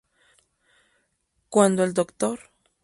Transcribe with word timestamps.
Cuando 1.49 1.83
el 1.83 1.93
Dr. 1.93 2.39